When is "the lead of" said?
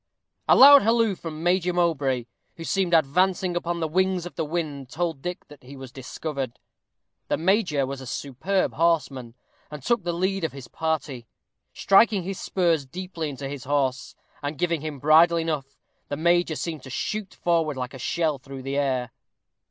10.03-10.53